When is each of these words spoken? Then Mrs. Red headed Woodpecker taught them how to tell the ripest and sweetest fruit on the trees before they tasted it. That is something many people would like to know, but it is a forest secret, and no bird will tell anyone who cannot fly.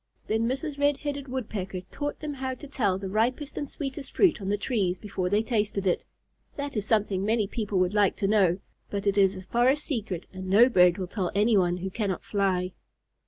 Then 0.25 0.45
Mrs. 0.49 0.79
Red 0.79 0.97
headed 0.97 1.27
Woodpecker 1.27 1.81
taught 1.91 2.19
them 2.21 2.33
how 2.33 2.55
to 2.55 2.65
tell 2.67 2.97
the 2.97 3.07
ripest 3.07 3.55
and 3.55 3.69
sweetest 3.69 4.13
fruit 4.15 4.41
on 4.41 4.49
the 4.49 4.57
trees 4.57 4.97
before 4.97 5.29
they 5.29 5.43
tasted 5.43 5.85
it. 5.85 6.03
That 6.55 6.75
is 6.75 6.87
something 6.87 7.23
many 7.23 7.45
people 7.45 7.77
would 7.77 7.93
like 7.93 8.15
to 8.15 8.27
know, 8.27 8.57
but 8.89 9.05
it 9.05 9.15
is 9.15 9.37
a 9.37 9.43
forest 9.43 9.83
secret, 9.83 10.25
and 10.33 10.47
no 10.49 10.69
bird 10.69 10.97
will 10.97 11.05
tell 11.05 11.29
anyone 11.35 11.77
who 11.77 11.91
cannot 11.91 12.23
fly. 12.23 12.73